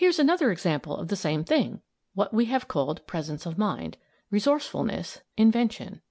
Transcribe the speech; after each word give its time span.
]Here's 0.01 0.17
another 0.17 0.51
example 0.51 0.97
of 0.97 1.09
the 1.09 1.15
same 1.15 1.43
thing; 1.43 1.79
what 2.15 2.33
we 2.33 2.45
have 2.45 2.67
called 2.67 3.05
"presence 3.05 3.45
of 3.45 3.59
mind," 3.59 3.97
resourcefulness, 4.31 5.21
invention. 5.37 5.99